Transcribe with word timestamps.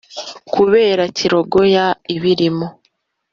kubera 0.53 1.03
kirogoya 1.15 1.85
ibirimo; 2.15 2.67